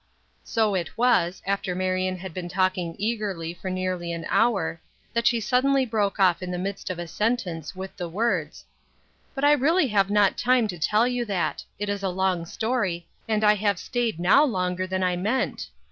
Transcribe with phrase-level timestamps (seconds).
[0.43, 4.81] So it was, after Marion had been talking eagerly for nearly an hour,
[5.13, 8.65] that she suddenly broke off in the midst of a sentence, with the words:"
[9.35, 13.05] But I really have not time to tell you that; it is a long story,
[13.27, 15.67] and I have stayed now longer than I meant.